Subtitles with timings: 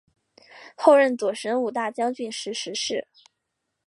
[0.75, 3.05] 后任左神武大将军时逝世。